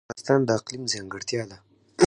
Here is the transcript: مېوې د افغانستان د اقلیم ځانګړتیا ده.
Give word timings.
مېوې 0.03 0.09
د 0.09 0.11
افغانستان 0.13 0.39
د 0.45 0.49
اقلیم 0.59 0.83
ځانګړتیا 0.93 1.43
ده. 1.49 1.57